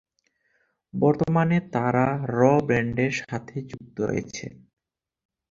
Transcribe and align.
বর্তমানে 0.93 1.57
তারা 1.73 2.05
র 2.31 2.37
ব্র্যান্ডের 2.67 3.13
সাথে 3.21 3.55
যুক্ত 3.69 3.97
রয়েছে। 4.01 4.45